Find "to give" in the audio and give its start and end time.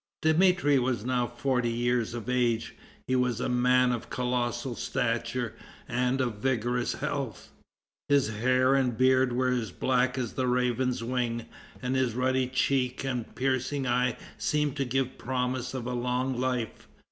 14.77-15.19